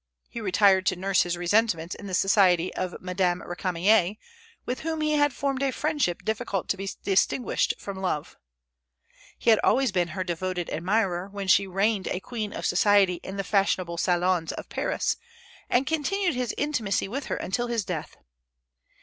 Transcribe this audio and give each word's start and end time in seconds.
He 0.31 0.41
retired 0.41 0.87
to 0.87 0.95
nurse 0.95 1.21
his 1.21 1.37
resentments 1.37 1.93
in 1.93 2.07
the 2.07 2.15
society 2.15 2.73
of 2.73 2.99
Madame 2.99 3.41
Récamier, 3.45 4.17
with 4.65 4.79
whom 4.79 4.99
he 5.01 5.11
had 5.13 5.31
formed 5.31 5.61
a 5.61 5.71
friendship 5.71 6.23
difficult 6.23 6.67
to 6.69 6.75
be 6.77 6.89
distinguished 7.03 7.75
from 7.77 7.99
love. 8.01 8.35
He 9.37 9.51
had 9.51 9.59
been 9.61 9.69
always 9.69 9.91
her 9.95 10.23
devoted 10.23 10.71
admirer 10.71 11.29
when 11.29 11.47
she 11.47 11.67
reigned 11.67 12.07
a 12.07 12.19
queen 12.19 12.51
of 12.51 12.65
society 12.65 13.19
in 13.21 13.37
the 13.37 13.43
fashionable 13.43 13.99
salons 13.99 14.51
of 14.53 14.69
Paris, 14.69 15.17
and 15.69 15.85
continued 15.85 16.33
his 16.33 16.55
intimacy 16.57 17.07
with 17.07 17.27
her 17.27 17.35
until 17.37 17.67
his 17.67 17.85
death. 17.85 18.17